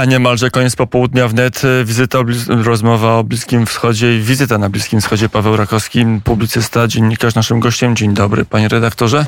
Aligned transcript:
A 0.00 0.04
niemalże 0.04 0.50
koniec 0.50 0.76
popołudnia 0.76 1.28
wnet, 1.28 1.62
wizyta, 1.84 2.18
rozmowa 2.48 3.14
o 3.14 3.24
Bliskim 3.24 3.66
Wschodzie 3.66 4.16
i 4.18 4.20
wizyta 4.22 4.58
na 4.58 4.68
Bliskim 4.68 5.00
Wschodzie. 5.00 5.28
Paweł 5.28 5.56
Rakowski, 5.56 6.06
publicysta, 6.24 6.88
dziennikarz, 6.88 7.34
naszym 7.34 7.60
gościem. 7.60 7.96
Dzień 7.96 8.14
dobry, 8.14 8.44
panie 8.44 8.68
redaktorze. 8.68 9.26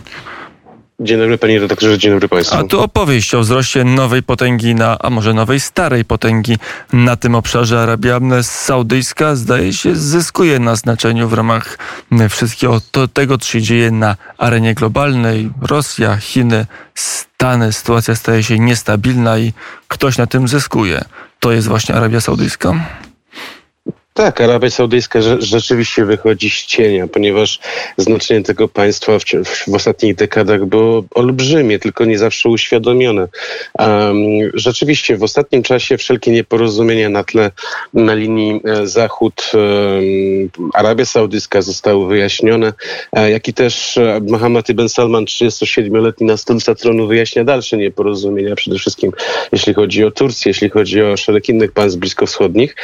Dzień 1.01 1.19
dobry 1.19 1.39
panie 1.39 1.61
redaktorze, 1.61 1.99
dzień 1.99 2.13
dobry 2.13 2.29
państwu. 2.29 2.57
A 2.57 2.65
tu 2.65 2.81
opowieść 2.81 3.35
o 3.35 3.41
wzroście 3.41 3.85
nowej 3.85 4.23
potęgi 4.23 4.75
na, 4.75 4.99
a 4.99 5.11
może 5.11 5.35
nowej 5.35 5.61
starej 5.61 6.05
potęgi 6.05 6.57
na 6.93 7.17
tym 7.17 7.35
obszarze. 7.35 7.81
Arabia 7.81 8.21
Saudyjska 8.43 9.37
zdaje 9.37 9.73
się 9.73 9.97
zyskuje 9.97 10.59
na 10.59 10.77
znaczeniu 10.77 11.29
w 11.29 11.33
ramach 11.33 11.79
wszystkiego 12.31 12.81
to, 12.91 13.09
tego, 13.09 13.39
co 13.39 13.49
się 13.49 13.63
dzieje 13.63 13.91
na 13.91 14.17
arenie 14.39 14.75
globalnej. 14.75 15.51
Rosja, 15.63 16.17
Chiny, 16.17 16.67
Stany, 16.95 17.73
sytuacja 17.73 18.15
staje 18.15 18.43
się 18.43 18.59
niestabilna 18.59 19.39
i 19.39 19.53
ktoś 19.89 20.19
na 20.19 20.27
tym 20.27 20.49
zyskuje. 20.49 21.05
To 21.41 21.53
jest 21.53 21.69
właśnie 21.69 21.95
Arabia 21.95 22.21
Saudyjska? 22.21 22.75
Tak, 24.17 24.41
Arabia 24.41 24.71
Saudyjska 24.71 25.19
rzeczywiście 25.39 26.05
wychodzi 26.05 26.51
z 26.51 26.67
cienia, 26.67 27.07
ponieważ 27.07 27.59
znaczenie 27.97 28.43
tego 28.43 28.69
państwa 28.69 29.19
w, 29.19 29.25
w, 29.45 29.69
ostatnich 29.75 30.15
dekadach 30.15 30.65
było 30.65 31.05
olbrzymie, 31.15 31.79
tylko 31.79 32.05
nie 32.05 32.19
zawsze 32.19 32.49
uświadomione. 32.49 33.29
Um, 33.79 34.17
rzeczywiście 34.55 35.17
w 35.17 35.23
ostatnim 35.23 35.63
czasie 35.63 35.97
wszelkie 35.97 36.31
nieporozumienia 36.31 37.09
na 37.09 37.25
tle 37.25 37.51
na 37.95 38.15
linii 38.15 38.61
e, 38.65 38.87
Zachód-Arabia 38.87 41.05
Saudyjska 41.05 41.63
zostały 41.63 42.09
wyjaśnione, 42.09 42.73
e, 43.13 43.31
jak 43.31 43.49
i 43.49 43.55
też 43.55 43.99
e, 43.99 44.21
Mohammed 44.29 44.69
ibn 44.69 44.89
Salman, 44.89 45.25
37-letni 45.25 46.27
następca 46.27 46.75
tronu, 46.75 47.07
wyjaśnia 47.07 47.45
dalsze 47.45 47.77
nieporozumienia, 47.77 48.55
przede 48.55 48.79
wszystkim 48.79 49.13
jeśli 49.53 49.75
chodzi 49.75 50.05
o 50.05 50.11
Turcję, 50.11 50.51
jeśli 50.51 50.71
chodzi 50.71 51.03
o 51.03 51.17
szereg 51.17 51.49
innych 51.49 51.73
państw 51.73 51.99
bliskowschodnich. 51.99 52.77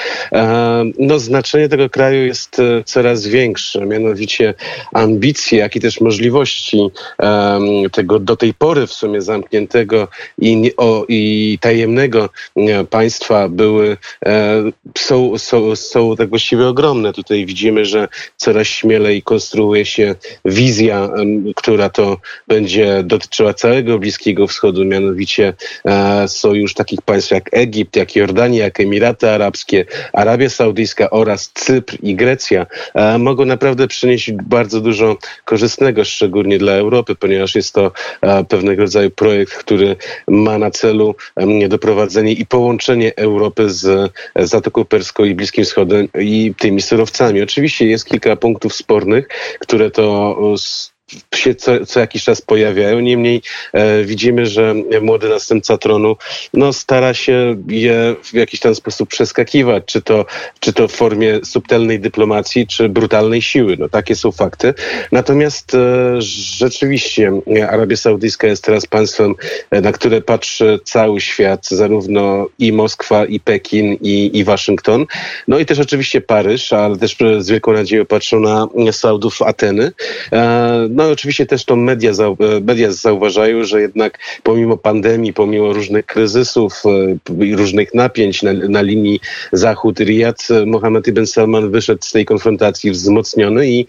No, 0.98 1.21
znaczenie 1.22 1.68
tego 1.68 1.90
kraju 1.90 2.26
jest 2.26 2.58
e, 2.58 2.84
coraz 2.84 3.26
większe, 3.26 3.86
mianowicie 3.86 4.54
ambicje, 4.92 5.58
jak 5.58 5.76
i 5.76 5.80
też 5.80 6.00
możliwości 6.00 6.90
tego 7.92 8.18
do 8.18 8.36
tej 8.36 8.54
pory 8.54 8.86
w 8.86 8.92
sumie 8.92 9.22
zamkniętego 9.22 10.08
i, 10.38 10.72
o, 10.76 11.04
i 11.08 11.58
tajemnego 11.60 12.28
e, 12.56 12.84
państwa 12.84 13.48
były, 13.48 13.96
e, 14.26 14.62
są, 14.98 15.38
są, 15.38 15.76
są 15.76 16.16
tak 16.16 16.28
właściwie 16.28 16.66
ogromne. 16.66 17.12
Tutaj 17.12 17.46
widzimy, 17.46 17.84
że 17.84 18.08
coraz 18.36 18.66
śmielej 18.66 19.22
konstruuje 19.22 19.84
się 19.84 20.14
wizja, 20.44 21.08
która 21.56 21.88
to 21.88 22.16
będzie 22.48 23.02
dotyczyła 23.02 23.54
całego 23.54 23.98
Bliskiego 23.98 24.46
Wschodu, 24.46 24.84
mianowicie 24.84 25.54
sojusz 26.26 26.74
takich 26.74 27.02
państw 27.02 27.30
jak 27.30 27.48
Egipt, 27.52 27.96
jak 27.96 28.16
Jordania, 28.16 28.64
jak 28.64 28.80
Emiraty 28.80 29.30
Arabskie, 29.30 29.84
Arabia 30.12 30.48
Saudyjska 30.48 31.10
oraz 31.12 31.50
Cypr 31.54 31.96
i 32.02 32.14
Grecja 32.16 32.66
e, 32.94 33.18
mogą 33.18 33.44
naprawdę 33.44 33.88
przynieść 33.88 34.32
bardzo 34.32 34.80
dużo 34.80 35.16
korzystnego, 35.44 36.04
szczególnie 36.04 36.58
dla 36.58 36.72
Europy, 36.72 37.14
ponieważ 37.14 37.54
jest 37.54 37.74
to 37.74 37.92
e, 38.20 38.44
pewnego 38.44 38.82
rodzaju 38.82 39.10
projekt, 39.10 39.54
który 39.54 39.96
ma 40.28 40.58
na 40.58 40.70
celu 40.70 41.14
doprowadzenie 41.68 42.32
i 42.32 42.46
połączenie 42.46 43.16
Europy 43.16 43.70
z 43.70 44.12
Zatoką 44.36 44.84
Perską 44.84 45.24
i 45.24 45.34
Bliskim 45.34 45.64
Wschodem 45.64 46.08
i 46.20 46.54
tymi 46.58 46.82
surowcami. 46.82 47.42
Oczywiście 47.42 47.86
jest 47.86 48.04
kilka 48.04 48.36
punktów 48.36 48.74
spornych, 48.74 49.28
które 49.58 49.90
to 49.90 50.36
się 51.34 51.54
co, 51.54 51.86
co, 51.86 52.00
jakiś 52.00 52.24
czas 52.24 52.40
pojawiają. 52.40 53.00
Niemniej 53.00 53.42
e, 53.72 54.04
widzimy, 54.04 54.46
że 54.46 54.74
młody 55.02 55.28
następca 55.28 55.78
tronu 55.78 56.16
no, 56.54 56.72
stara 56.72 57.14
się 57.14 57.56
je 57.68 58.16
w 58.22 58.34
jakiś 58.34 58.60
tam 58.60 58.74
sposób 58.74 59.08
przeskakiwać, 59.08 59.84
czy 59.86 60.02
to, 60.02 60.26
czy 60.60 60.72
to 60.72 60.88
w 60.88 60.92
formie 60.92 61.40
subtelnej 61.44 62.00
dyplomacji, 62.00 62.66
czy 62.66 62.88
brutalnej 62.88 63.42
siły. 63.42 63.76
No, 63.78 63.88
takie 63.88 64.16
są 64.16 64.32
fakty. 64.32 64.74
Natomiast 65.12 65.74
e, 65.74 65.78
rzeczywiście 66.56 67.32
Arabia 67.70 67.96
Saudyjska 67.96 68.46
jest 68.46 68.64
teraz 68.64 68.86
państwem, 68.86 69.34
e, 69.70 69.80
na 69.80 69.92
które 69.92 70.20
patrzy 70.20 70.80
cały 70.84 71.20
świat, 71.20 71.68
zarówno 71.68 72.46
i 72.58 72.72
Moskwa, 72.72 73.24
i 73.24 73.40
Pekin, 73.40 73.96
i, 74.00 74.30
i 74.38 74.44
Waszyngton. 74.44 75.06
No 75.48 75.58
i 75.58 75.66
też 75.66 75.78
oczywiście 75.78 76.20
Paryż, 76.20 76.72
ale 76.72 76.96
też 76.96 77.16
z 77.38 77.48
wielką 77.48 77.72
nadzieją 77.72 78.06
patrzą 78.06 78.40
na 78.40 78.68
Saudów 78.92 79.42
Ateny. 79.42 79.92
E, 80.32 80.86
no 80.90 81.01
i 81.08 81.12
oczywiście 81.12 81.46
też 81.46 81.64
to 81.64 81.76
media, 81.76 82.10
e, 82.10 82.60
media 82.60 82.92
zauważają, 82.92 83.64
że 83.64 83.80
jednak 83.80 84.18
pomimo 84.42 84.76
pandemii, 84.76 85.32
pomimo 85.32 85.72
różnych 85.72 86.06
kryzysów 86.06 86.82
e, 87.40 87.44
i 87.44 87.56
różnych 87.56 87.94
napięć 87.94 88.42
na, 88.42 88.52
na 88.52 88.82
linii 88.82 89.20
Zachód-Riyad, 89.52 90.66
Mohammed 90.66 91.08
ibn 91.08 91.26
Salman 91.26 91.70
wyszedł 91.70 92.02
z 92.02 92.12
tej 92.12 92.24
konfrontacji 92.24 92.90
wzmocniony 92.90 93.68
i 93.68 93.86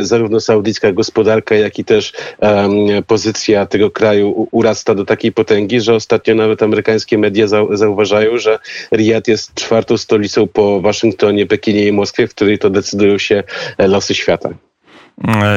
zarówno 0.00 0.40
saudyjska 0.40 0.92
gospodarka, 0.92 1.54
jak 1.54 1.78
i 1.78 1.84
też 1.84 2.12
um, 2.38 2.72
pozycja 3.06 3.66
tego 3.66 3.90
kraju 3.90 4.48
urasta 4.50 4.94
do 4.94 5.04
takiej 5.04 5.32
potęgi, 5.32 5.80
że 5.80 5.94
ostatnio 5.94 6.34
nawet 6.34 6.62
amerykańskie 6.62 7.18
media 7.18 7.46
zau 7.46 7.76
zauważają, 7.76 8.38
że 8.38 8.58
Riyad 8.92 9.28
jest 9.28 9.54
czwartą 9.54 9.96
stolicą 9.96 10.46
po 10.46 10.80
Waszyngtonie, 10.80 11.46
Pekinie 11.46 11.86
i 11.86 11.92
Moskwie, 11.92 12.26
w 12.28 12.34
której 12.34 12.58
to 12.58 12.70
decydują 12.70 13.18
się 13.18 13.42
losy 13.78 14.14
świata. 14.14 14.69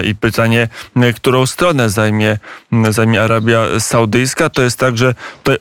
I 0.05 0.15
pytanie, 0.15 0.67
którą 1.15 1.45
stronę 1.45 1.89
zajmie, 1.89 2.37
zajmie 2.89 3.21
Arabia 3.21 3.79
Saudyjska. 3.79 4.49
To 4.49 4.61
jest 4.61 4.79
tak, 4.79 4.97
że 4.97 5.15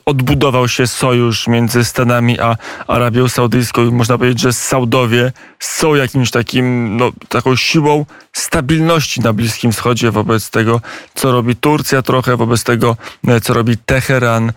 odbudował 0.05 0.67
się 0.67 0.87
sojusz 0.87 1.47
między 1.47 1.85
Stanami 1.85 2.39
a 2.39 2.55
Arabią 2.87 3.27
Saudyjską. 3.27 3.91
Można 3.91 4.17
powiedzieć, 4.17 4.39
że 4.39 4.53
Saudowie 4.53 5.31
są 5.59 5.95
jakimś 5.95 6.31
takim, 6.31 6.97
no, 6.97 7.11
taką 7.29 7.55
siłą 7.55 8.05
stabilności 8.33 9.21
na 9.21 9.33
Bliskim 9.33 9.71
Wschodzie 9.71 10.11
wobec 10.11 10.49
tego, 10.49 10.81
co 11.15 11.31
robi 11.31 11.55
Turcja 11.55 12.01
trochę, 12.01 12.37
wobec 12.37 12.63
tego, 12.63 12.97
co 13.43 13.53
robi 13.53 13.77
Teheran, 13.77 14.51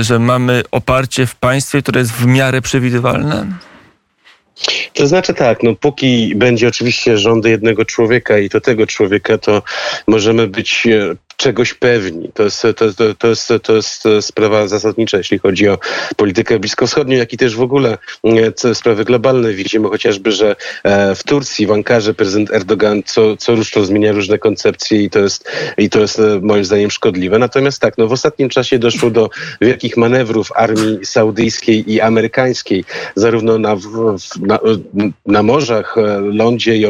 że 0.00 0.18
mamy 0.18 0.62
oparcie 0.70 1.26
w 1.26 1.34
państwie, 1.34 1.82
które 1.82 2.00
jest 2.00 2.12
w 2.12 2.26
miarę 2.26 2.62
przewidywalne. 2.62 3.46
To 4.92 5.06
znaczy 5.06 5.34
tak, 5.34 5.62
no 5.62 5.74
póki 5.74 6.34
będzie 6.34 6.68
oczywiście 6.68 7.18
rządy 7.18 7.50
jednego 7.50 7.84
człowieka 7.84 8.38
i 8.38 8.48
to 8.48 8.60
tego 8.60 8.86
człowieka, 8.86 9.38
to 9.38 9.62
możemy 10.06 10.46
być 10.46 10.86
e, 10.86 11.16
czegoś 11.38 11.74
pewni. 11.74 12.30
To 12.34 12.42
jest, 12.42 12.62
to, 12.62 12.92
to, 12.94 13.14
to, 13.14 13.28
jest, 13.28 13.52
to 13.62 13.76
jest 13.76 14.08
sprawa 14.20 14.68
zasadnicza, 14.68 15.18
jeśli 15.18 15.38
chodzi 15.38 15.68
o 15.68 15.78
politykę 16.16 16.58
bliskowschodnią, 16.58 17.16
jak 17.16 17.32
i 17.32 17.36
też 17.36 17.56
w 17.56 17.62
ogóle 17.62 17.98
e, 18.64 18.74
sprawy 18.74 19.04
globalne. 19.04 19.52
Widzimy 19.52 19.88
chociażby, 19.88 20.32
że 20.32 20.56
e, 20.84 21.14
w 21.14 21.22
Turcji, 21.22 21.66
w 21.66 21.72
Ankarze 21.72 22.14
prezydent 22.14 22.50
Erdogan 22.50 23.02
co, 23.06 23.36
co 23.36 23.54
rusz 23.54 23.70
to 23.70 23.84
zmienia 23.84 24.12
różne 24.12 24.38
koncepcje 24.38 25.02
i 25.02 25.10
to 25.10 25.18
jest, 25.18 25.50
i 25.78 25.90
to 25.90 26.00
jest 26.00 26.20
moim 26.42 26.64
zdaniem 26.64 26.90
szkodliwe. 26.90 27.38
Natomiast 27.38 27.80
tak, 27.80 27.98
no 27.98 28.08
w 28.08 28.12
ostatnim 28.12 28.48
czasie 28.48 28.78
doszło 28.78 29.10
do 29.10 29.30
wielkich 29.60 29.96
manewrów 29.96 30.52
armii 30.54 31.06
saudyjskiej 31.06 31.92
i 31.92 32.00
amerykańskiej, 32.00 32.84
zarówno 33.14 33.58
na, 33.58 33.76
na, 34.40 34.58
na 35.26 35.42
morzach, 35.42 35.96
lądzie 36.22 36.76
i, 36.76 36.84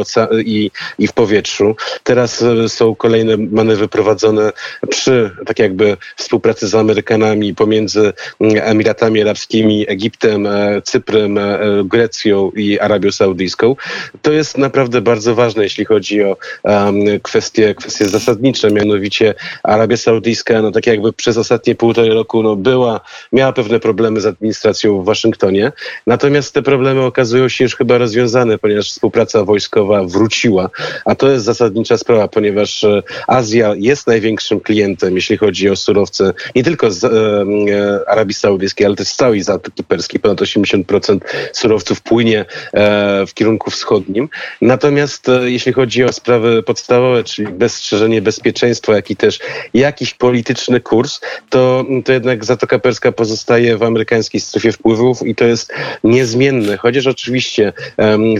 i, 0.45 0.71
i 0.99 1.07
w 1.07 1.13
powietrzu. 1.13 1.75
Teraz 2.03 2.43
są 2.67 2.95
kolejne 2.95 3.37
manewry 3.37 3.87
prowadzone 3.87 4.38
przy 4.89 5.31
tak 5.45 5.59
jakby 5.59 5.97
współpracy 6.17 6.67
z 6.67 6.75
Amerykanami 6.75 7.55
pomiędzy 7.55 8.13
mm, 8.39 8.55
Emiratami 8.63 9.21
Arabskimi, 9.21 9.85
Egiptem, 9.89 10.47
e, 10.47 10.81
Cyprem, 10.81 11.37
e, 11.37 11.59
Grecją 11.85 12.51
i 12.51 12.79
Arabią 12.79 13.11
Saudyjską. 13.11 13.75
To 14.21 14.31
jest 14.31 14.57
naprawdę 14.57 15.01
bardzo 15.01 15.35
ważne, 15.35 15.63
jeśli 15.63 15.85
chodzi 15.85 16.23
o 16.23 16.37
um, 16.63 16.95
kwestie, 17.23 17.75
kwestie 17.75 18.07
zasadnicze, 18.07 18.71
mianowicie 18.71 19.33
Arabia 19.63 19.97
Saudyjska, 19.97 20.61
no 20.61 20.71
tak 20.71 20.87
jakby 20.87 21.13
przez 21.13 21.37
ostatnie 21.37 21.75
półtorej 21.75 22.11
roku 22.11 22.43
no, 22.43 22.55
była, 22.55 23.01
miała 23.33 23.53
pewne 23.53 23.79
problemy 23.79 24.21
z 24.21 24.25
administracją 24.25 25.01
w 25.01 25.05
Waszyngtonie, 25.05 25.71
natomiast 26.07 26.53
te 26.53 26.61
problemy 26.61 27.01
okazują 27.01 27.49
się 27.49 27.63
już 27.63 27.75
chyba 27.75 27.97
rozwiązane, 27.97 28.57
ponieważ 28.57 28.89
współpraca 28.89 29.43
wojskowa 29.43 30.03
wróciła, 30.03 30.69
a 31.05 31.15
to 31.15 31.29
jest 31.29 31.45
zasadnicza 31.45 31.97
sprawa, 31.97 32.27
ponieważ 32.27 32.83
e, 32.83 33.03
Azja 33.27 33.73
jest 33.77 34.07
największą 34.07 34.28
największym 34.29 34.59
klientem, 34.59 35.15
jeśli 35.15 35.37
chodzi 35.37 35.69
o 35.69 35.75
surowce, 35.75 36.33
nie 36.55 36.63
tylko 36.63 36.91
z 36.91 37.03
e, 37.03 38.09
Arabii 38.09 38.33
Saudyjskiej, 38.33 38.85
ale 38.85 38.95
też 38.95 39.07
z 39.07 39.15
całej 39.15 39.41
Zatoki 39.43 39.83
Perskiej. 39.83 40.19
Ponad 40.19 40.41
80% 40.41 41.19
surowców 41.53 42.01
płynie 42.01 42.45
e, 42.73 43.25
w 43.27 43.33
kierunku 43.33 43.71
wschodnim. 43.71 44.29
Natomiast 44.61 45.29
e, 45.29 45.51
jeśli 45.51 45.73
chodzi 45.73 46.03
o 46.03 46.13
sprawy 46.13 46.63
podstawowe, 46.63 47.23
czyli 47.23 47.47
bezstrzeżenie 47.47 48.21
bezpieczeństwa, 48.21 48.95
jak 48.95 49.11
i 49.11 49.15
też 49.15 49.39
jakiś 49.73 50.13
polityczny 50.13 50.79
kurs, 50.79 51.19
to, 51.49 51.85
to 52.05 52.13
jednak 52.13 52.45
Zatoka 52.45 52.79
Perska 52.79 53.11
pozostaje 53.11 53.77
w 53.77 53.83
amerykańskiej 53.83 54.41
strefie 54.41 54.71
wpływów 54.71 55.27
i 55.27 55.35
to 55.35 55.45
jest 55.45 55.73
niezmienne. 56.03 56.77
Chociaż 56.77 57.07
oczywiście 57.07 57.73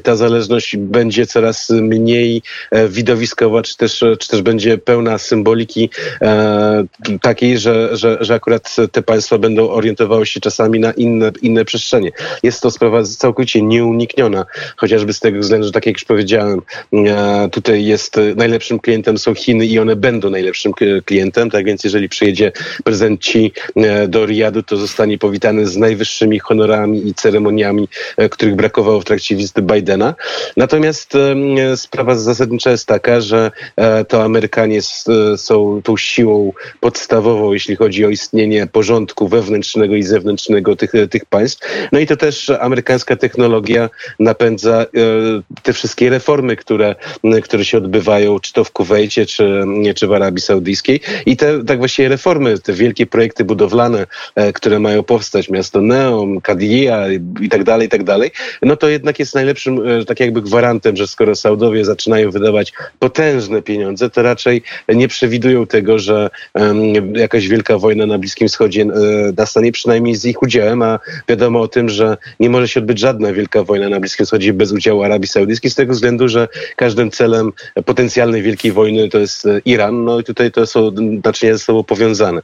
ta 0.03 0.15
zależność 0.15 0.77
będzie 0.77 1.25
coraz 1.25 1.69
mniej 1.69 2.41
e, 2.71 2.87
widowiskowa, 2.87 3.61
czy 3.61 3.77
też, 3.77 4.03
czy 4.19 4.27
też 4.27 4.41
będzie 4.41 4.77
pełna 4.77 5.17
symboliki 5.17 5.78
e, 6.21 6.85
takiej, 7.21 7.57
że, 7.57 7.97
że, 7.97 8.17
że 8.21 8.33
akurat 8.33 8.75
te 8.91 9.01
państwa 9.01 9.37
będą 9.37 9.69
orientowały 9.69 10.25
się 10.25 10.39
czasami 10.39 10.79
na 10.79 10.91
inne, 10.91 11.31
inne 11.41 11.65
przestrzenie. 11.65 12.11
Jest 12.43 12.61
to 12.61 12.71
sprawa 12.71 13.03
całkowicie 13.03 13.61
nieunikniona, 13.61 14.45
chociażby 14.77 15.13
z 15.13 15.19
tego 15.19 15.39
względu, 15.39 15.67
że 15.67 15.71
tak 15.71 15.85
jak 15.85 15.95
już 15.95 16.05
powiedziałem, 16.05 16.61
e, 16.93 17.49
tutaj 17.51 17.85
jest 17.85 18.19
najlepszym 18.35 18.79
klientem 18.79 19.17
są 19.17 19.35
Chiny 19.35 19.65
i 19.65 19.79
one 19.79 19.95
będą 19.95 20.29
najlepszym 20.29 20.73
klientem, 21.05 21.49
tak 21.49 21.65
więc 21.65 21.83
jeżeli 21.83 22.09
przyjedzie 22.09 22.51
prezydent 22.83 23.19
Xi 23.19 23.53
e, 23.75 24.07
do 24.07 24.25
Riyadu, 24.25 24.63
to 24.63 24.77
zostanie 24.77 25.17
powitany 25.17 25.67
z 25.67 25.77
najwyższymi 25.77 26.39
honorami 26.39 27.07
i 27.07 27.13
ceremoniami, 27.13 27.87
e, 28.17 28.29
których 28.29 28.55
brakowało 28.55 29.01
w 29.01 29.05
trakcie 29.05 29.35
wizyty 29.35 29.61
Bidena. 29.61 30.15
Natomiast 30.57 31.15
e, 31.15 31.77
sprawa 31.77 32.15
zasadnicza 32.15 32.71
jest 32.71 32.85
taka, 32.85 33.21
że 33.21 33.51
to 34.07 34.23
Amerykanie 34.23 34.81
są 35.37 35.68
tą 35.83 35.97
siłą 35.97 36.53
podstawową, 36.79 37.53
jeśli 37.53 37.75
chodzi 37.75 38.05
o 38.05 38.09
istnienie 38.09 38.67
porządku 38.67 39.27
wewnętrznego 39.27 39.95
i 39.95 40.03
zewnętrznego 40.03 40.75
tych, 40.75 40.91
tych 41.09 41.25
państw. 41.25 41.67
No 41.91 41.99
i 41.99 42.07
to 42.07 42.17
też 42.17 42.49
amerykańska 42.49 43.15
technologia 43.15 43.89
napędza 44.19 44.85
te 45.63 45.73
wszystkie 45.73 46.09
reformy, 46.09 46.55
które, 46.55 46.95
które 47.43 47.65
się 47.65 47.77
odbywają, 47.77 48.39
czy 48.39 48.53
to 48.53 48.63
w 48.63 48.71
Kuwejcie, 48.71 49.25
czy, 49.25 49.63
czy 49.95 50.07
w 50.07 50.13
Arabii 50.13 50.41
Saudyjskiej. 50.41 50.99
I 51.25 51.37
te 51.37 51.63
tak 51.63 51.79
właściwie 51.79 52.09
reformy, 52.09 52.59
te 52.59 52.73
wielkie 52.73 53.05
projekty 53.05 53.43
budowlane, 53.43 54.07
e, 54.35 54.53
które 54.53 54.79
mają 54.79 55.03
powstać, 55.03 55.49
miasto 55.49 55.81
Neom, 55.81 56.41
Kadia 56.41 57.05
i 57.41 57.49
tak 57.49 57.63
dalej, 57.63 57.87
i 57.87 57.89
tak 57.89 58.03
dalej, 58.03 58.31
no 58.61 58.75
to 58.75 58.89
jednak 58.89 59.19
jest 59.19 59.35
najlepszym 59.35 59.87
e, 59.87 60.05
tak 60.05 60.19
jakby 60.19 60.41
gwarantem, 60.41 60.97
że 60.97 61.07
skoro 61.07 61.35
Saudowie 61.35 61.85
zaczynają 61.85 62.31
wydawać 62.31 62.73
potężne 62.99 63.61
pieniądze, 63.61 64.09
to 64.09 64.21
raczej 64.21 64.61
nie 64.89 65.07
przewidują 65.07 65.48
tego, 65.65 65.99
że 65.99 66.29
jakaś 67.13 67.47
wielka 67.47 67.77
wojna 67.77 68.05
na 68.05 68.17
Bliskim 68.17 68.47
Wschodzie 68.47 68.85
um, 68.85 68.93
nastanie 69.37 69.71
przynajmniej 69.71 70.15
z 70.15 70.25
ich 70.25 70.41
udziałem, 70.41 70.81
a 70.81 70.99
wiadomo 71.29 71.61
o 71.61 71.67
tym, 71.67 71.89
że 71.89 72.17
nie 72.39 72.49
może 72.49 72.67
się 72.67 72.79
odbyć 72.79 72.99
żadna 72.99 73.33
wielka 73.33 73.63
wojna 73.63 73.89
na 73.89 73.99
Bliskim 73.99 74.25
Wschodzie 74.25 74.53
bez 74.53 74.71
udziału 74.71 75.03
Arabii 75.03 75.27
Saudyjskiej, 75.27 75.71
z 75.71 75.75
tego 75.75 75.93
względu, 75.93 76.27
że 76.27 76.47
każdym 76.75 77.11
celem 77.11 77.51
potencjalnej 77.85 78.41
wielkiej 78.41 78.71
wojny 78.71 79.09
to 79.09 79.19
jest 79.19 79.47
Iran, 79.65 80.05
no 80.05 80.19
i 80.19 80.23
tutaj 80.23 80.51
to 80.51 80.65
są 80.65 80.91
naczynia 81.23 81.53
ze 81.53 81.59
sobą 81.59 81.83
powiązane. 81.83 82.41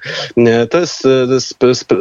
To 0.69 0.80
jest, 0.80 1.07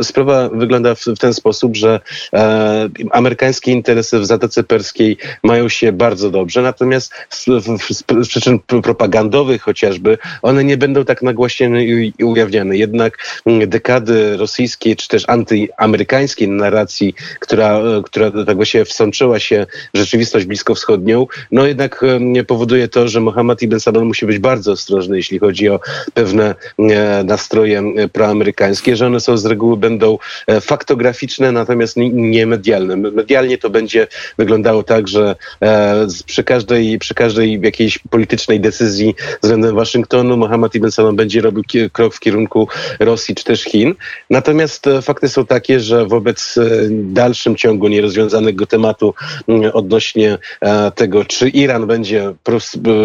sprawa 0.02 0.48
wygląda 0.48 0.94
w, 0.94 1.04
ten 1.20 1.34
sposób, 1.34 1.76
że 1.76 2.00
e, 2.32 2.88
amerykańskie 3.10 3.72
interesy 3.72 4.18
w 4.18 4.26
Zatoce 4.26 4.64
Perskiej 4.64 5.16
mają 5.42 5.68
się 5.68 5.92
bardzo 5.92 6.30
dobrze, 6.30 6.62
natomiast 6.62 7.12
z, 7.30 7.44
z 8.22 8.28
przyczyn 8.28 8.58
propagandowych 8.58 9.62
chociażby, 9.62 10.18
one 10.42 10.64
nie 10.64 10.76
będą 10.76 10.93
tak 11.04 11.22
nagłaśniane 11.22 11.84
i, 11.84 12.24
ujawniane. 12.24 12.76
Jednak 12.76 13.18
dekady 13.66 14.36
rosyjskiej 14.36 14.96
czy 14.96 15.08
też 15.08 15.24
antyamerykańskiej 15.28 16.48
narracji, 16.48 17.14
która, 17.40 17.80
która 18.04 18.30
tak 18.46 18.56
właściwie 18.56 18.84
wsączyła 18.84 19.38
się 19.38 19.66
rzeczywistość 19.94 20.46
bliskowschodnią, 20.46 21.26
no 21.50 21.66
jednak 21.66 22.04
e, 22.36 22.44
powoduje 22.44 22.88
to, 22.88 23.08
że 23.08 23.20
Mohammed 23.20 23.62
ibn 23.62 23.80
Salman 23.80 24.04
musi 24.04 24.26
być 24.26 24.38
bardzo 24.38 24.72
ostrożny, 24.72 25.16
jeśli 25.16 25.38
chodzi 25.38 25.68
o 25.68 25.80
pewne 26.14 26.54
e, 26.78 27.24
nastroje 27.24 27.78
e, 27.80 28.08
proamerykańskie, 28.08 28.96
że 28.96 29.06
one 29.06 29.20
są 29.20 29.36
z 29.36 29.46
reguły 29.46 29.76
będą 29.76 30.18
e, 30.46 30.60
faktograficzne, 30.60 31.52
natomiast 31.52 31.96
nie 32.12 32.46
medialne. 32.46 32.96
Medialnie 32.96 33.58
to 33.58 33.70
będzie 33.70 34.06
wyglądało 34.38 34.82
tak, 34.82 35.08
że 35.08 35.36
przy 36.26 36.44
każdej, 36.44 36.98
przy 36.98 37.14
każdej 37.14 37.60
jakiejś 37.60 37.98
politycznej 37.98 38.60
decyzji 38.60 39.14
względem 39.42 39.76
Waszyngtonu 39.76 40.36
Mohammed 40.36 40.74
ibn 40.74 40.83
Salman 40.90 41.16
będzie 41.16 41.40
robił 41.40 41.64
krok 41.92 42.14
w 42.14 42.20
kierunku 42.20 42.68
Rosji 43.00 43.34
czy 43.34 43.44
też 43.44 43.62
Chin. 43.62 43.94
Natomiast 44.30 44.86
fakty 45.02 45.28
są 45.28 45.46
takie, 45.46 45.80
że 45.80 46.06
wobec 46.06 46.58
dalszym 46.90 47.56
ciągu 47.56 47.88
nierozwiązanego 47.88 48.66
tematu 48.66 49.14
odnośnie 49.72 50.38
tego, 50.94 51.24
czy 51.24 51.48
Iran 51.48 51.86
będzie, 51.86 52.34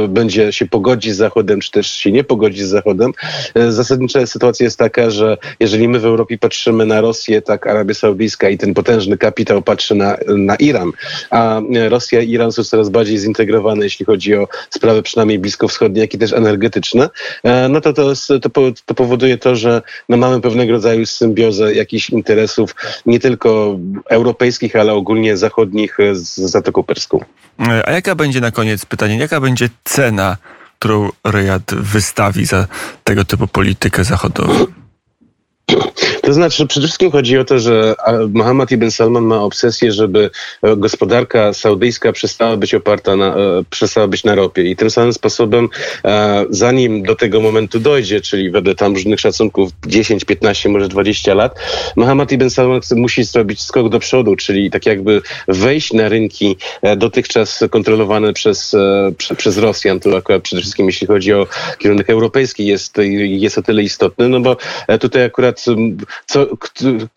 będzie 0.09 0.53
się 0.53 0.67
pogodzi 0.67 1.11
z 1.11 1.17
Zachodem, 1.17 1.59
czy 1.59 1.71
też 1.71 1.91
się 1.91 2.11
nie 2.11 2.23
pogodzi 2.23 2.63
z 2.63 2.69
Zachodem. 2.69 3.13
E, 3.55 3.71
zasadnicza 3.71 4.25
sytuacja 4.25 4.63
jest 4.63 4.79
taka, 4.79 5.09
że 5.09 5.37
jeżeli 5.59 5.87
my 5.87 5.99
w 5.99 6.05
Europie 6.05 6.37
patrzymy 6.37 6.85
na 6.85 7.01
Rosję, 7.01 7.41
tak 7.41 7.67
Arabia 7.67 7.93
Saudyjska 7.93 8.49
i 8.49 8.57
ten 8.57 8.73
potężny 8.73 9.17
kapitał 9.17 9.61
patrzy 9.61 9.95
na, 9.95 10.17
na 10.27 10.55
Iran, 10.55 10.91
a 11.29 11.61
Rosja 11.89 12.21
i 12.21 12.31
Iran 12.31 12.51
są 12.51 12.63
coraz 12.63 12.89
bardziej 12.89 13.17
zintegrowane, 13.17 13.83
jeśli 13.83 14.05
chodzi 14.05 14.35
o 14.35 14.47
sprawy 14.69 15.03
przynajmniej 15.03 15.39
bliskowschodnie, 15.39 16.01
jak 16.01 16.13
i 16.13 16.17
też 16.17 16.33
energetyczne, 16.33 17.09
e, 17.43 17.68
no 17.69 17.81
to 17.81 17.93
to, 17.93 18.13
to, 18.39 18.49
to 18.85 18.93
powoduje 18.93 19.37
to, 19.37 19.55
że 19.55 19.81
no 20.09 20.17
mamy 20.17 20.41
pewnego 20.41 20.71
rodzaju 20.71 21.05
symbiozę 21.05 21.73
jakichś 21.73 22.09
interesów 22.09 22.75
nie 23.05 23.19
tylko 23.19 23.79
europejskich, 24.09 24.75
ale 24.75 24.93
ogólnie 24.93 25.37
zachodnich 25.37 25.97
z 26.13 26.35
Zatoką 26.35 26.83
Perską. 26.83 27.19
A 27.85 27.91
jaka 27.91 28.15
będzie 28.15 28.41
na 28.41 28.51
koniec 28.51 28.85
pytanie, 28.85 29.17
jaka 29.17 29.41
będzie 29.41 29.69
cena 29.83 30.37
którą 30.79 31.09
Riyad 31.27 31.73
wystawi 31.73 32.45
za 32.45 32.67
tego 33.03 33.25
typu 33.25 33.47
politykę 33.47 34.03
zachodową? 34.03 34.65
To 36.29 36.33
znaczy, 36.33 36.67
przede 36.67 36.87
wszystkim 36.87 37.11
chodzi 37.11 37.37
o 37.37 37.45
to, 37.45 37.59
że 37.59 37.95
Mohammed 38.33 38.71
ibn 38.71 38.91
Salman 38.91 39.23
ma 39.23 39.41
obsesję, 39.41 39.91
żeby 39.91 40.29
e, 40.61 40.75
gospodarka 40.75 41.53
saudyjska 41.53 42.11
przestała 42.11 42.57
być 42.57 42.73
oparta 42.73 43.15
na, 43.15 43.35
e, 43.35 43.63
przestała 43.69 44.07
być 44.07 44.23
na 44.23 44.35
ropie. 44.35 44.63
I 44.63 44.75
tym 44.75 44.89
samym 44.89 45.13
sposobem, 45.13 45.69
e, 46.05 46.45
zanim 46.49 47.03
do 47.03 47.15
tego 47.15 47.41
momentu 47.41 47.79
dojdzie, 47.79 48.21
czyli 48.21 48.51
wedle 48.51 48.75
tam 48.75 48.93
różnych 48.93 49.19
szacunków 49.19 49.71
10, 49.87 50.25
15, 50.25 50.69
może 50.69 50.87
20 50.87 51.33
lat, 51.33 51.59
Mohammed 51.95 52.31
ibn 52.31 52.49
Salman 52.49 52.81
musi 52.95 53.23
zrobić 53.23 53.61
skok 53.61 53.89
do 53.89 53.99
przodu, 53.99 54.35
czyli 54.35 54.71
tak 54.71 54.85
jakby 54.85 55.21
wejść 55.47 55.93
na 55.93 56.09
rynki 56.09 56.57
dotychczas 56.97 57.63
kontrolowane 57.69 58.33
przez, 58.33 58.75
przez 59.37 59.57
Rosjan. 59.57 59.99
To 59.99 60.17
akurat 60.17 60.41
przede 60.41 60.61
wszystkim, 60.61 60.85
jeśli 60.85 61.07
chodzi 61.07 61.33
o 61.33 61.47
kierunek 61.77 62.09
europejski, 62.09 62.65
jest, 62.65 62.97
jest 63.17 63.57
o 63.57 63.61
tyle 63.61 63.83
istotny, 63.83 64.29
no 64.29 64.39
bo 64.39 64.57
tutaj 64.99 65.23
akurat 65.23 65.65
co, 66.25 66.47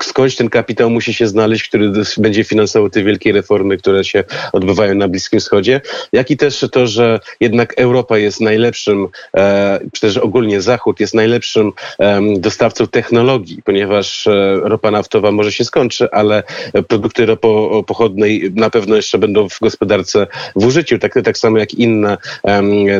skądś 0.02 0.36
ten 0.36 0.48
kapitał 0.48 0.90
musi 0.90 1.14
się 1.14 1.26
znaleźć, 1.26 1.68
który 1.68 1.92
będzie 2.16 2.44
finansował 2.44 2.90
te 2.90 3.04
wielkie 3.04 3.32
reformy, 3.32 3.76
które 3.76 4.04
się 4.04 4.24
odbywają 4.52 4.94
na 4.94 5.08
Bliskim 5.08 5.40
Wschodzie, 5.40 5.80
jak 6.12 6.30
i 6.30 6.36
też 6.36 6.66
to, 6.72 6.86
że 6.86 7.20
jednak 7.40 7.80
Europa 7.80 8.18
jest 8.18 8.40
najlepszym, 8.40 9.08
e, 9.36 9.80
czy 9.92 10.00
też 10.00 10.16
ogólnie 10.16 10.60
Zachód 10.60 11.00
jest 11.00 11.14
najlepszym 11.14 11.72
e, 11.98 12.20
dostawcą 12.38 12.86
technologii, 12.86 13.62
ponieważ 13.64 14.26
e, 14.26 14.60
ropa 14.62 14.90
naftowa 14.90 15.32
może 15.32 15.52
się 15.52 15.64
skończy, 15.64 16.10
ale 16.10 16.42
produkty 16.88 17.26
ropopochodnej 17.26 18.52
na 18.54 18.70
pewno 18.70 18.96
jeszcze 18.96 19.18
będą 19.18 19.48
w 19.48 19.60
gospodarce 19.60 20.26
w 20.56 20.66
użyciu, 20.66 20.98
tak, 20.98 21.14
tak 21.24 21.38
samo 21.38 21.58
jak 21.58 21.74
inne, 21.74 22.18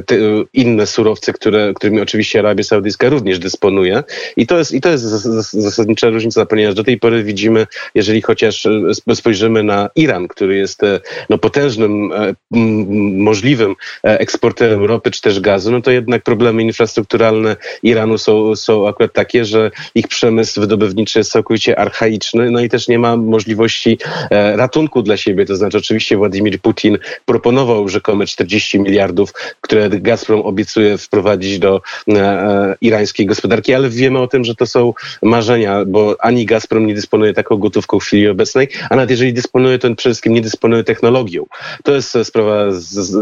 te, 0.07 0.17
inne 0.53 0.87
surowce, 0.87 1.33
które, 1.33 1.73
którymi 1.75 2.01
oczywiście 2.01 2.39
Arabia 2.39 2.65
Saudyjska 2.65 3.09
również 3.09 3.39
dysponuje. 3.39 4.03
I 4.37 4.47
to 4.47 4.59
jest, 4.59 4.73
i 4.73 4.81
to 4.81 4.89
jest 4.89 5.29
zasadnicza 5.83 6.11
różnica, 6.11 6.47
ponieważ 6.47 6.75
do 6.75 6.85
tej 6.85 6.99
pory 6.99 7.25
widzimy, 7.25 7.67
jeżeli 7.95 8.23
chociaż 8.23 8.67
e, 8.67 9.15
spojrzymy 9.15 9.63
na 9.63 9.91
Iran, 9.97 10.29
który 10.29 10.57
jest 10.57 10.83
e, 10.83 11.01
no, 11.31 11.39
potężnym, 11.39 12.13
e, 12.13 12.35
możliwym 13.29 13.75
eksporterem 14.03 14.85
ropy 14.85 15.11
czy 15.11 15.21
też 15.21 15.41
gazu, 15.41 15.73
no 15.73 15.81
to 15.81 15.91
jednak 15.91 16.23
problemy 16.23 16.63
infrastrukturalne 16.63 17.57
Iranu 17.83 18.19
są, 18.19 18.57
są 18.57 18.89
akurat 18.89 19.13
takie, 19.13 19.45
że 19.45 19.71
ich 19.95 20.09
przemysł 20.09 20.61
wydobywniczy 20.61 21.19
jest 21.19 21.31
całkowicie 21.31 21.79
archaiczny, 21.79 22.51
no 22.51 22.61
i 22.61 22.69
też 22.69 22.89
nie 22.89 22.99
ma 22.99 23.17
możliwości 23.17 23.99
ratunku 24.31 25.03
dla 25.03 25.17
siebie. 25.17 25.47
To 25.47 25.57
znaczy 25.57 25.79
oczywiście 25.79 26.17
Władimir 26.17 26.61
Putin 26.61 26.99
proponował 27.25 27.89
rzekome 27.89 28.27
40 28.27 28.81
miliardów, 28.81 29.33
które 29.61 29.89
Gazprom 29.91 30.41
obiecuje 30.41 30.99
wprowadzić 30.99 31.59
do 31.59 31.81
irańskiej 32.81 33.27
gospodarki, 33.27 33.75
ale 33.75 33.91
wiemy 33.91 34.19
o 34.19 34.27
tym, 34.27 34.45
że 34.45 34.55
to 34.55 34.67
są 34.67 34.93
marzenia, 35.23 35.72
bo 35.87 36.17
ani 36.21 36.47
Gazprom 36.47 36.87
nie 36.87 36.95
dysponuje 36.95 37.33
taką 37.33 37.57
gotówką 37.57 38.01
w 38.01 38.05
chwili 38.05 38.29
obecnej, 38.29 38.69
a 38.91 38.97
nawet 38.97 39.11
jeżeli 39.11 39.33
dysponuje, 39.33 39.79
to 39.79 39.95
przede 39.95 39.97
wszystkim 39.97 40.33
nie 40.33 40.41
dysponuje 40.41 40.85
technologią. 40.85 41.47
To 41.85 41.95
jest 41.95 42.19
sprawa 42.25 42.67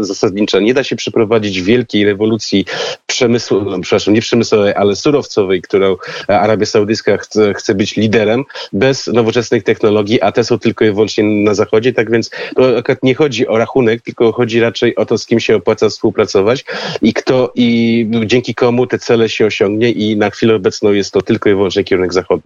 zasadnicza. 0.01 0.59
Nie 0.59 0.73
da 0.73 0.83
się 0.83 0.95
przeprowadzić 0.95 1.61
wielkiej 1.61 2.05
rewolucji 2.05 2.65
przemysłu, 3.05 3.61
no, 3.61 3.79
przepraszam, 3.79 4.13
nie 4.13 4.21
przemysłowej, 4.21 4.73
ale 4.73 4.95
surowcowej, 4.95 5.61
którą 5.61 5.95
Arabia 6.27 6.65
Saudyjska 6.65 7.17
chce, 7.17 7.53
chce 7.53 7.75
być 7.75 7.95
liderem, 7.95 8.43
bez 8.73 9.07
nowoczesnych 9.07 9.63
technologii, 9.63 10.21
a 10.21 10.31
te 10.31 10.43
są 10.43 10.59
tylko 10.59 10.85
i 10.85 10.91
wyłącznie 10.91 11.23
na 11.23 11.53
Zachodzie, 11.53 11.93
tak 11.93 12.11
więc 12.11 12.29
to 12.55 12.77
akurat 12.77 13.03
nie 13.03 13.15
chodzi 13.15 13.47
o 13.47 13.57
rachunek, 13.57 14.01
tylko 14.01 14.31
chodzi 14.31 14.59
raczej 14.59 14.95
o 14.95 15.05
to, 15.05 15.17
z 15.17 15.25
kim 15.25 15.39
się 15.39 15.55
opłaca 15.55 15.89
współpracować 15.89 16.65
i 17.01 17.13
kto 17.13 17.51
i 17.55 18.07
dzięki 18.25 18.55
komu 18.55 18.87
te 18.87 18.99
cele 18.99 19.29
się 19.29 19.45
osiągnie 19.45 19.91
i 19.91 20.17
na 20.17 20.29
chwilę 20.29 20.55
obecną 20.55 20.91
jest 20.91 21.11
to 21.11 21.21
tylko 21.21 21.49
i 21.49 21.53
wyłącznie 21.53 21.83
kierunek 21.83 22.13
zachodni. 22.13 22.40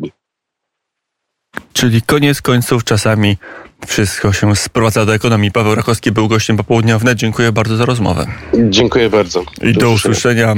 Czyli 1.73 2.01
koniec 2.01 2.41
końców 2.41 2.83
czasami 2.83 3.37
wszystko 3.87 4.33
się 4.33 4.55
sprowadza 4.55 5.05
do 5.05 5.15
ekonomii. 5.15 5.51
Paweł 5.51 5.75
Rakowski 5.75 6.11
był 6.11 6.27
gościem 6.27 6.57
popołudnia 6.57 6.99
wnet. 6.99 7.17
Dziękuję 7.17 7.51
bardzo 7.51 7.77
za 7.77 7.85
rozmowę. 7.85 8.27
Dziękuję 8.69 9.09
bardzo. 9.09 9.43
I 9.61 9.73
do, 9.73 9.79
do 9.79 9.91
usłyszenia. 9.91 10.53